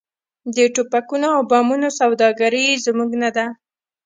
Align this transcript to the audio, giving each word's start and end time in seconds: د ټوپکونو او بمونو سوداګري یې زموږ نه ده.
د 0.55 0.57
ټوپکونو 0.75 1.27
او 1.35 1.41
بمونو 1.51 1.89
سوداګري 1.99 2.61
یې 2.69 2.81
زموږ 2.85 3.11
نه 3.23 3.29
ده. 3.35 3.45